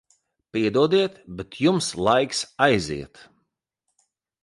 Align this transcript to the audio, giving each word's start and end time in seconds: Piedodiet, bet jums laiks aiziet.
Piedodiet, 0.51 1.13
bet 1.35 1.51
jums 1.61 1.87
laiks 2.05 2.39
aiziet. 2.67 3.15